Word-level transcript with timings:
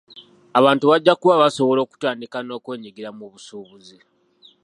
Abantu 0.59 0.83
bajja 0.91 1.13
kuba 1.21 1.41
basobola 1.43 1.79
okutandika 1.85 2.37
n'okwenyigira 2.41 3.09
mu 3.17 3.25
busuubuzi. 3.31 3.97